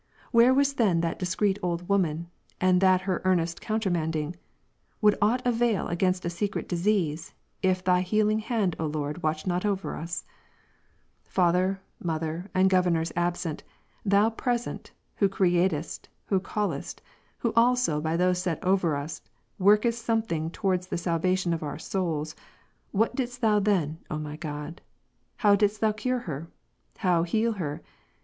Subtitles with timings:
[0.31, 4.35] Where was then that discreet old woman, and that her earnest countermanding?
[4.99, 10.25] Would aught avail againstasecret disease, if Thy healing hand, O Lord, watched not over us?
[11.23, 13.61] Father, mother, and governors absent,
[14.03, 17.03] Thou present, who createdst, who callest,
[17.37, 19.21] who also by those set over us,
[19.59, 22.35] workest something towards the salvation of our souls,
[22.89, 24.81] what didst Thou then, O my God?
[25.37, 26.49] how didst Thou cure her?
[26.97, 27.83] how heal her